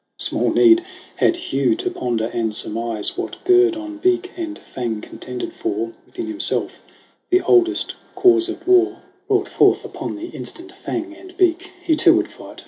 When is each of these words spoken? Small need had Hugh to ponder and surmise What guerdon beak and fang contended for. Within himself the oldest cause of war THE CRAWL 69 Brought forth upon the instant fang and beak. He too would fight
Small 0.17 0.51
need 0.51 0.83
had 1.17 1.35
Hugh 1.37 1.75
to 1.75 1.91
ponder 1.91 2.25
and 2.33 2.55
surmise 2.55 3.15
What 3.19 3.37
guerdon 3.45 3.97
beak 3.99 4.31
and 4.35 4.57
fang 4.57 4.99
contended 4.99 5.53
for. 5.53 5.91
Within 6.07 6.25
himself 6.25 6.81
the 7.29 7.41
oldest 7.43 7.93
cause 8.15 8.49
of 8.49 8.67
war 8.67 8.87
THE 8.87 8.93
CRAWL 8.93 8.95
69 8.95 9.01
Brought 9.27 9.47
forth 9.47 9.85
upon 9.85 10.15
the 10.15 10.29
instant 10.29 10.71
fang 10.71 11.15
and 11.15 11.37
beak. 11.37 11.69
He 11.83 11.95
too 11.95 12.15
would 12.15 12.29
fight 12.31 12.59